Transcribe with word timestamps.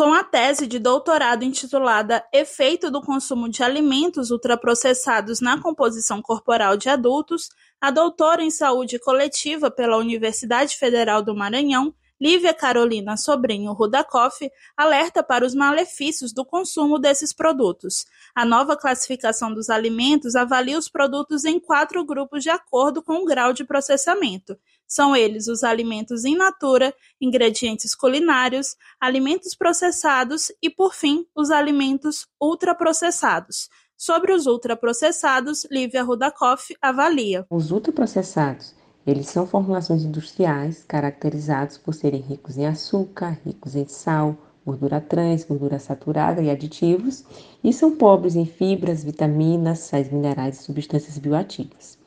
Com 0.00 0.14
a 0.14 0.24
tese 0.24 0.66
de 0.66 0.78
doutorado 0.78 1.44
intitulada 1.44 2.24
Efeito 2.32 2.90
do 2.90 3.02
consumo 3.02 3.50
de 3.50 3.62
alimentos 3.62 4.30
ultraprocessados 4.30 5.42
na 5.42 5.60
composição 5.60 6.22
corporal 6.22 6.74
de 6.74 6.88
adultos, 6.88 7.50
a 7.78 7.90
doutora 7.90 8.42
em 8.42 8.50
saúde 8.50 8.98
coletiva 8.98 9.70
pela 9.70 9.98
Universidade 9.98 10.74
Federal 10.78 11.22
do 11.22 11.36
Maranhão, 11.36 11.94
Lívia 12.20 12.52
Carolina 12.52 13.16
Sobrinho 13.16 13.72
Rudakoff 13.72 14.46
alerta 14.76 15.22
para 15.22 15.46
os 15.46 15.54
malefícios 15.54 16.34
do 16.34 16.44
consumo 16.44 16.98
desses 16.98 17.32
produtos. 17.32 18.04
A 18.34 18.44
nova 18.44 18.76
classificação 18.76 19.54
dos 19.54 19.70
alimentos 19.70 20.36
avalia 20.36 20.78
os 20.78 20.86
produtos 20.86 21.46
em 21.46 21.58
quatro 21.58 22.04
grupos 22.04 22.42
de 22.42 22.50
acordo 22.50 23.02
com 23.02 23.22
o 23.22 23.24
grau 23.24 23.54
de 23.54 23.64
processamento. 23.64 24.58
São 24.86 25.16
eles 25.16 25.48
os 25.48 25.64
alimentos 25.64 26.26
in 26.26 26.36
natura, 26.36 26.94
ingredientes 27.18 27.94
culinários, 27.94 28.76
alimentos 29.00 29.54
processados 29.54 30.52
e, 30.60 30.68
por 30.68 30.94
fim, 30.94 31.24
os 31.34 31.50
alimentos 31.50 32.26
ultraprocessados. 32.38 33.70
Sobre 33.96 34.32
os 34.32 34.46
ultraprocessados, 34.46 35.66
Lívia 35.70 36.02
Rudakoff 36.02 36.74
avalia. 36.82 37.46
Os 37.48 37.70
ultraprocessados 37.70 38.74
eles 39.10 39.28
são 39.28 39.46
formulações 39.46 40.04
industriais 40.04 40.84
caracterizados 40.86 41.76
por 41.76 41.92
serem 41.92 42.20
ricos 42.20 42.56
em 42.56 42.66
açúcar, 42.66 43.38
ricos 43.44 43.74
em 43.74 43.86
sal, 43.86 44.36
gordura 44.64 45.00
trans, 45.00 45.44
gordura 45.44 45.78
saturada 45.78 46.40
e 46.40 46.48
aditivos, 46.48 47.24
e 47.62 47.72
são 47.72 47.96
pobres 47.96 48.36
em 48.36 48.46
fibras, 48.46 49.02
vitaminas, 49.02 49.80
sais 49.80 50.10
minerais 50.10 50.60
e 50.60 50.62
substâncias 50.62 51.18
bioativas. 51.18 51.98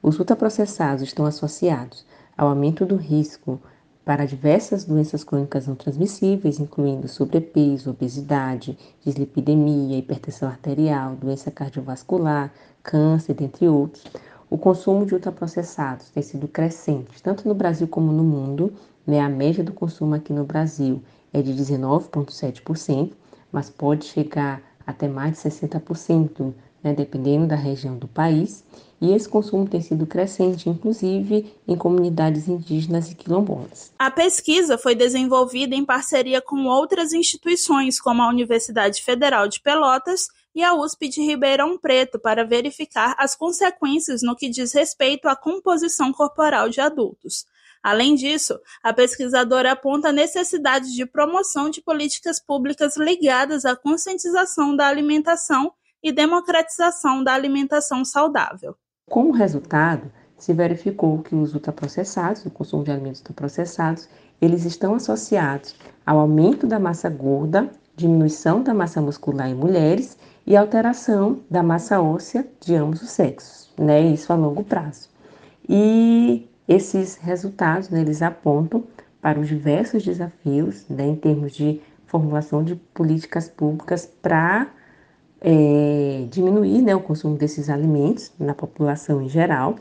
Os 0.00 0.18
ultraprocessados 0.18 1.02
estão 1.02 1.26
associados 1.26 2.06
ao 2.36 2.48
aumento 2.48 2.86
do 2.86 2.96
risco 2.96 3.60
para 4.04 4.24
diversas 4.24 4.84
doenças 4.84 5.22
crônicas 5.22 5.66
não 5.66 5.74
transmissíveis, 5.74 6.58
incluindo 6.58 7.08
sobrepeso, 7.08 7.90
obesidade, 7.90 8.76
dislipidemia, 9.04 9.98
hipertensão 9.98 10.48
arterial, 10.48 11.14
doença 11.14 11.50
cardiovascular, 11.50 12.52
câncer, 12.82 13.34
dentre 13.34 13.68
outros 13.68 14.04
o 14.52 14.58
consumo 14.58 15.06
de 15.06 15.14
ultraprocessados 15.14 16.10
tem 16.10 16.22
sido 16.22 16.46
crescente, 16.46 17.22
tanto 17.22 17.48
no 17.48 17.54
Brasil 17.54 17.88
como 17.88 18.12
no 18.12 18.22
mundo. 18.22 18.70
Né? 19.06 19.18
A 19.18 19.26
média 19.26 19.64
do 19.64 19.72
consumo 19.72 20.14
aqui 20.14 20.30
no 20.30 20.44
Brasil 20.44 21.02
é 21.32 21.40
de 21.40 21.54
19,7%, 21.54 23.12
mas 23.50 23.70
pode 23.70 24.04
chegar 24.04 24.60
até 24.86 25.08
mais 25.08 25.32
de 25.32 25.50
60%, 25.50 26.52
né? 26.82 26.92
dependendo 26.92 27.46
da 27.46 27.56
região 27.56 27.96
do 27.96 28.08
país. 28.08 28.64
E 29.00 29.12
esse 29.12 29.28
consumo 29.28 29.68
tem 29.68 29.80
sido 29.80 30.06
crescente, 30.06 30.68
inclusive 30.68 31.52
em 31.66 31.76
comunidades 31.76 32.46
indígenas 32.46 33.10
e 33.10 33.16
quilombolas. 33.16 33.92
A 33.98 34.12
pesquisa 34.12 34.78
foi 34.78 34.94
desenvolvida 34.94 35.74
em 35.74 35.84
parceria 35.84 36.40
com 36.40 36.66
outras 36.66 37.12
instituições, 37.12 38.00
como 38.00 38.22
a 38.22 38.28
Universidade 38.28 39.02
Federal 39.02 39.48
de 39.48 39.60
Pelotas 39.60 40.28
e 40.54 40.62
a 40.62 40.74
USP 40.74 41.08
de 41.08 41.20
Ribeirão 41.20 41.76
Preto 41.76 42.18
para 42.18 42.44
verificar 42.44 43.16
as 43.18 43.34
consequências 43.34 44.22
no 44.22 44.36
que 44.36 44.48
diz 44.48 44.72
respeito 44.72 45.26
à 45.26 45.34
composição 45.34 46.12
corporal 46.12 46.68
de 46.68 46.80
adultos. 46.80 47.44
Além 47.82 48.14
disso, 48.14 48.58
a 48.82 48.92
pesquisadora 48.92 49.72
aponta 49.72 50.08
a 50.08 50.12
necessidade 50.12 50.94
de 50.94 51.04
promoção 51.04 51.68
de 51.68 51.82
políticas 51.82 52.38
públicas 52.38 52.96
ligadas 52.96 53.64
à 53.64 53.74
conscientização 53.74 54.76
da 54.76 54.86
alimentação 54.86 55.72
e 56.02 56.12
democratização 56.12 57.24
da 57.24 57.34
alimentação 57.34 58.04
saudável. 58.04 58.76
Como 59.10 59.32
resultado, 59.32 60.10
se 60.38 60.52
verificou 60.52 61.22
que 61.22 61.34
os 61.34 61.54
ultraprocessados, 61.54 62.44
o 62.44 62.50
consumo 62.50 62.84
de 62.84 62.90
alimentos 62.90 63.20
ultraprocessados, 63.20 64.08
eles 64.40 64.64
estão 64.64 64.94
associados 64.94 65.76
ao 66.04 66.18
aumento 66.18 66.66
da 66.66 66.78
massa 66.78 67.08
gorda, 67.08 67.70
diminuição 67.94 68.62
da 68.62 68.74
massa 68.74 69.00
muscular 69.00 69.48
em 69.48 69.54
mulheres 69.54 70.16
e 70.46 70.56
alteração 70.56 71.40
da 71.48 71.62
massa 71.62 72.00
óssea 72.00 72.46
de 72.60 72.74
ambos 72.74 73.02
os 73.02 73.10
sexos, 73.10 73.72
né? 73.78 74.00
Isso 74.00 74.32
a 74.32 74.36
longo 74.36 74.64
prazo. 74.64 75.08
E 75.68 76.48
esses 76.68 77.16
resultados, 77.16 77.88
né, 77.90 78.00
eles 78.00 78.22
apontam 78.22 78.84
para 79.20 79.38
os 79.38 79.48
diversos 79.48 80.02
desafios, 80.02 80.86
né, 80.88 81.06
em 81.06 81.16
termos 81.16 81.52
de 81.52 81.80
formulação 82.06 82.62
de 82.62 82.74
políticas 82.74 83.48
públicas 83.48 84.06
para 84.20 84.68
é, 85.40 86.26
diminuir 86.30 86.82
né, 86.82 86.94
o 86.94 87.00
consumo 87.00 87.36
desses 87.36 87.68
alimentos 87.68 88.32
na 88.38 88.54
população 88.54 89.22
em 89.22 89.28
geral, 89.28 89.76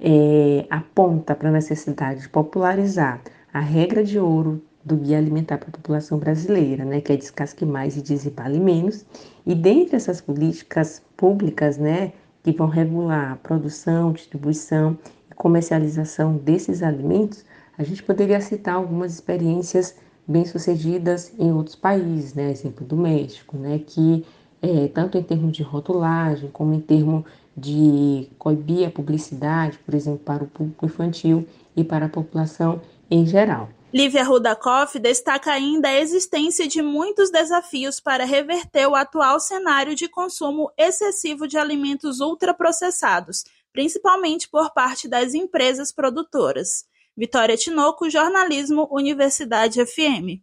é, 0.00 0.66
aponta 0.70 1.34
para 1.34 1.48
a 1.48 1.52
necessidade 1.52 2.22
de 2.22 2.28
popularizar 2.28 3.20
a 3.52 3.60
regra 3.60 4.02
de 4.02 4.18
ouro 4.18 4.62
do 4.84 4.96
Guia 4.96 5.18
Alimentar 5.18 5.58
para 5.58 5.68
a 5.68 5.72
População 5.72 6.18
Brasileira, 6.18 6.84
né, 6.84 7.00
que 7.00 7.12
é 7.12 7.16
Descasque 7.16 7.64
Mais 7.64 7.96
e 7.96 8.02
Desempale 8.02 8.58
Menos. 8.58 9.04
E 9.46 9.54
dentre 9.54 9.96
essas 9.96 10.20
políticas 10.20 11.02
públicas, 11.16 11.78
né, 11.78 12.12
que 12.42 12.52
vão 12.52 12.66
regular 12.66 13.32
a 13.32 13.36
produção, 13.36 14.12
distribuição 14.12 14.98
comercialização 15.42 16.36
desses 16.36 16.84
alimentos, 16.84 17.44
a 17.76 17.82
gente 17.82 18.00
poderia 18.00 18.40
citar 18.40 18.76
algumas 18.76 19.12
experiências 19.12 19.96
bem-sucedidas 20.24 21.32
em 21.36 21.52
outros 21.52 21.74
países, 21.74 22.32
né, 22.32 22.48
exemplo 22.48 22.86
do 22.86 22.96
México, 22.96 23.56
né, 23.56 23.80
que 23.84 24.24
é, 24.62 24.86
tanto 24.86 25.18
em 25.18 25.22
termos 25.24 25.56
de 25.56 25.64
rotulagem 25.64 26.48
como 26.52 26.72
em 26.72 26.80
termos 26.80 27.24
de 27.56 28.28
coibir 28.38 28.86
a 28.86 28.90
publicidade, 28.92 29.80
por 29.84 29.94
exemplo, 29.94 30.20
para 30.20 30.44
o 30.44 30.46
público 30.46 30.86
infantil 30.86 31.44
e 31.76 31.82
para 31.82 32.06
a 32.06 32.08
população 32.08 32.80
em 33.10 33.26
geral. 33.26 33.68
Lívia 33.92 34.22
Rudakoff 34.22 34.96
destaca 35.00 35.52
ainda 35.52 35.88
a 35.88 35.98
existência 35.98 36.68
de 36.68 36.80
muitos 36.80 37.30
desafios 37.30 37.98
para 37.98 38.24
reverter 38.24 38.86
o 38.86 38.94
atual 38.94 39.40
cenário 39.40 39.96
de 39.96 40.08
consumo 40.08 40.70
excessivo 40.78 41.48
de 41.48 41.58
alimentos 41.58 42.20
ultraprocessados, 42.20 43.44
principalmente 43.72 44.48
por 44.48 44.72
parte 44.72 45.08
das 45.08 45.34
empresas 45.34 45.92
produtoras. 45.92 46.84
Vitória 47.16 47.56
Tinoco, 47.56 48.10
Jornalismo, 48.10 48.88
Universidade 48.90 49.80
FM. 49.80 50.42